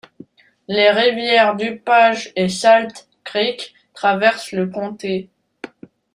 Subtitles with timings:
[0.67, 5.29] Les rivières DuPage et Salt Creek traversent le comté.